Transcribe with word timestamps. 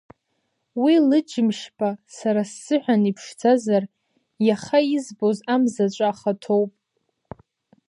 Уи 0.81 0.95
лыџьымшь-па 1.07 1.89
сара 2.17 2.41
сзыҳәан 2.51 3.01
иԥшӡазар, 3.11 3.83
иаха 4.47 4.79
избоз 4.95 5.37
амзаҿа 5.53 6.05
ахаҭоуп. 6.11 6.71